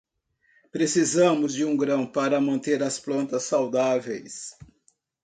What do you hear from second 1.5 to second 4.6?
de um grão para manter as plantas saudáveis.